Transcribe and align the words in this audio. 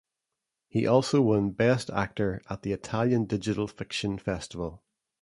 He 0.67 0.87
also 0.87 1.21
won 1.21 1.51
best 1.51 1.91
actor 1.91 2.41
at 2.49 2.63
the 2.63 2.71
Italian 2.71 3.25
Digital 3.25 3.67
Fiction 3.67 4.17
Festival. 4.17 4.81